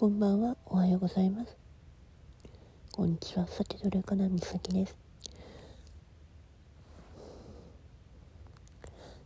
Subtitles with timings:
[0.00, 1.54] こんばんは、おはようございます。
[2.90, 4.96] こんにちは、さてどれかな、みさきです。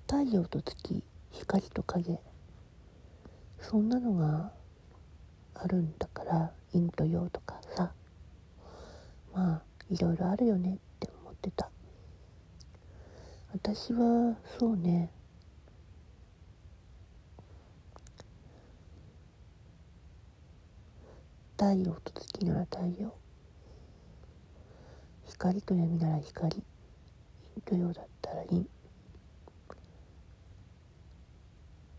[0.08, 2.18] 太陽と月、光と影、
[3.60, 4.50] そんなのが
[5.54, 7.92] あるんだから、陰と陽とかさ、
[9.32, 11.70] まあ、いろいろあるよねって思ってた。
[13.52, 15.12] 私は、そうね、
[21.56, 23.14] 太陽と月なら太陽
[25.26, 26.62] 光と闇なら光。
[27.54, 28.66] 陰と陽だったら陰。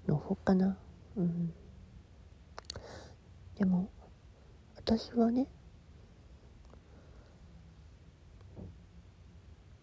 [0.07, 0.77] の方かな。
[1.15, 1.53] うん。
[3.57, 3.89] でも
[4.75, 5.47] 私はね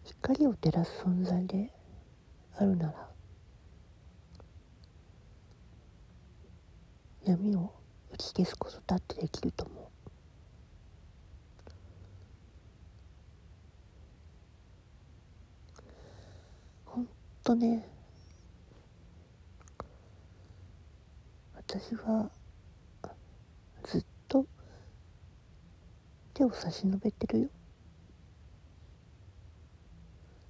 [0.03, 1.71] 光を照らす存在で
[2.55, 3.09] あるなら
[7.25, 7.73] 闇を
[8.13, 9.83] 打ち消すことだってできると思う。
[16.85, 17.07] ほん
[17.43, 17.89] とね
[21.55, 22.29] 私は
[23.83, 24.45] ずっと
[26.35, 27.49] 手を差し伸べてるよ。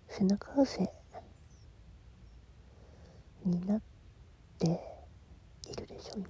[0.09, 0.87] 背中合わせ
[3.45, 3.81] になっ
[4.59, 4.67] て
[5.71, 6.27] いるでしょ今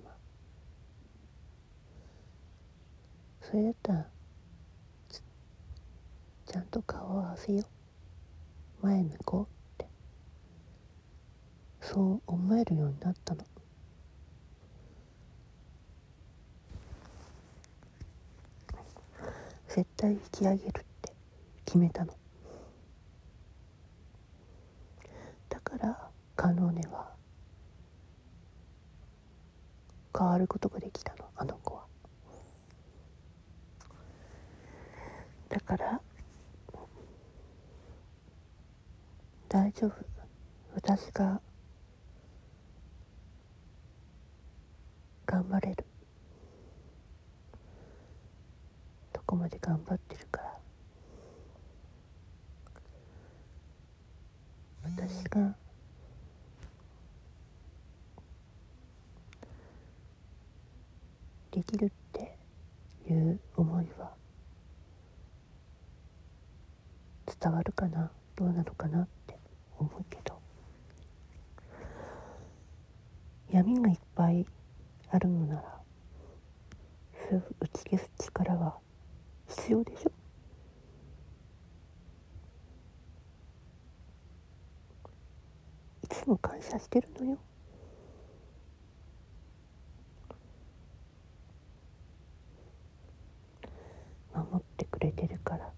[3.53, 3.93] それだった。
[3.93, 4.07] ら
[6.47, 7.63] ちゃんと顔を合わせよ
[8.81, 8.83] う。
[8.83, 9.87] 前向こうって。
[11.79, 13.45] そう思えるようになったの。
[19.67, 21.13] 絶対引き上げるって。
[21.63, 22.13] 決めたの。
[25.49, 27.08] だからカノーネは。
[30.17, 31.25] 変わることができたの。
[31.36, 31.83] あの子は
[35.52, 36.01] だから。
[39.49, 39.93] 大丈夫。
[40.75, 41.41] 私が。
[45.25, 45.85] 頑張れる。
[49.13, 50.59] どこまで頑張ってるから。
[54.83, 55.55] 私が。
[61.51, 62.35] できるって
[63.07, 64.23] いう思いは。
[67.43, 68.09] 伝わるかな？
[68.37, 69.37] どうなのかなって
[69.77, 70.39] 思うけど。
[73.52, 74.45] 闇がいっぱい
[75.11, 75.64] あるのなら
[77.27, 78.77] それを打ち消す力は
[79.49, 80.11] 必要でしょ？
[86.04, 87.37] いつも感謝してるのよ
[94.33, 95.70] 守ってくれてるから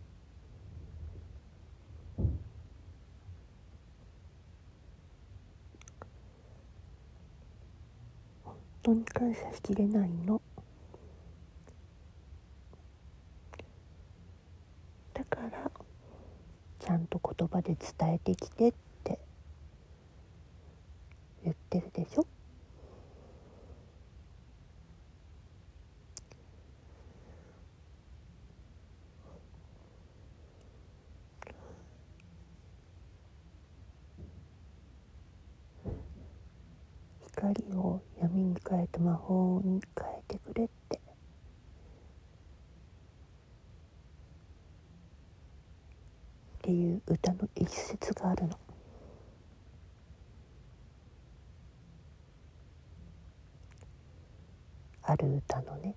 [8.86, 10.40] 当に感謝しきれないの。
[15.16, 15.72] だから
[16.80, 18.74] ちゃんと言葉で伝えてきてっ
[19.04, 19.20] て
[21.44, 22.28] 言ってるでしょ。
[37.54, 41.00] 光を闇に変えて魔法に変えてくれってっ
[46.64, 48.58] ていう歌の一節があるの。
[55.08, 55.94] ある歌のね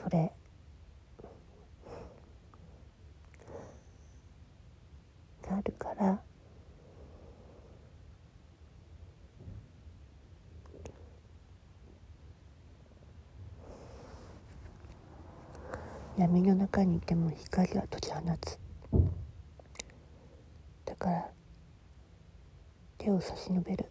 [0.00, 0.32] それ
[5.64, 6.20] るから
[16.22, 18.56] 闇の中にいても光は解き放つ。
[20.84, 21.28] だから
[22.96, 23.86] 手を差し伸べる。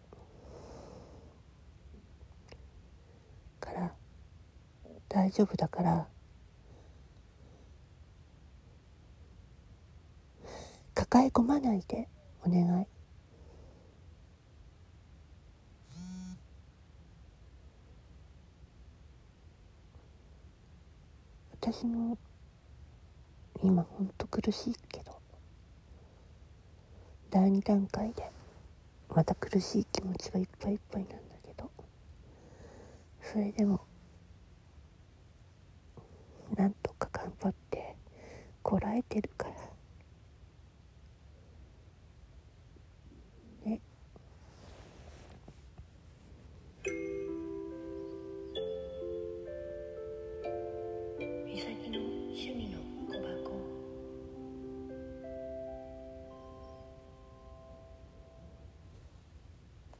[3.60, 3.92] から
[5.10, 6.08] 大丈夫だから
[10.94, 12.08] 抱え込まないで
[12.46, 12.91] お願い。
[21.64, 22.18] 私も
[23.62, 25.12] 今ほんと苦しいけど
[27.30, 28.28] 第2段階で
[29.08, 31.16] また苦しい気持ちがいっぱいいっぱいなんだ
[31.46, 31.70] けど
[33.22, 33.80] それでも
[36.56, 37.94] なんとか頑張って
[38.64, 39.54] こらえてるから